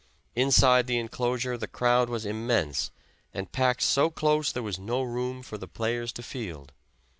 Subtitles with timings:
[0.35, 2.89] Inside the inclosure the crowd was immense,
[3.35, 6.73] and packed so close there was no room for the players to field.